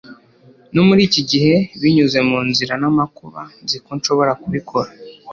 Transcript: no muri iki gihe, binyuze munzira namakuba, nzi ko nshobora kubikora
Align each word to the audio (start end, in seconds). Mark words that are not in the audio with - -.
no 0.73 0.81
muri 0.87 1.01
iki 1.07 1.21
gihe, 1.29 1.53
binyuze 1.81 2.19
munzira 2.29 2.73
namakuba, 2.81 3.41
nzi 3.63 3.77
ko 3.85 3.91
nshobora 3.97 4.31
kubikora 4.41 4.89